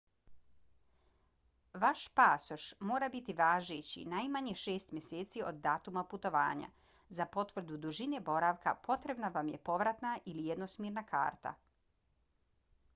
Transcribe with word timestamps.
vaš 1.81 2.05
pasoš 2.19 2.63
mora 2.91 3.09
biti 3.15 3.35
važeći 3.41 4.05
najmanje 4.13 4.55
šest 4.63 4.95
mjeseci 4.97 5.43
od 5.49 5.59
datuma 5.69 6.03
putovanja. 6.15 6.71
za 7.19 7.27
potvrdu 7.37 7.79
dužine 7.85 8.23
boravka 8.33 8.75
potrebna 8.91 9.33
vam 9.39 9.53
je 9.55 9.63
povratna 9.69 10.17
ili 10.33 10.49
jednosmjerna 10.49 11.05
karta 11.15 11.53